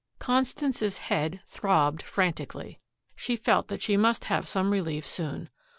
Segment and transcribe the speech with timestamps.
[0.17, 2.79] Constance's head throbbed frantically.
[3.15, 5.51] She felt that she must have some relief soon.